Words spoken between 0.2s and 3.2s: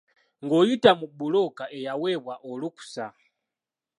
Ng'oyita mu bbulooka eyaweebwa olukusa.